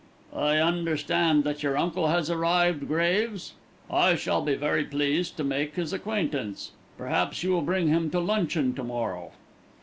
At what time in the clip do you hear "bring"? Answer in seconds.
7.61-7.87